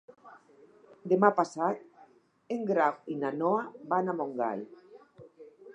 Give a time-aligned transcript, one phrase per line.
[1.11, 1.83] Demà passat
[2.57, 4.65] en Grau i na Noa van a Montgai.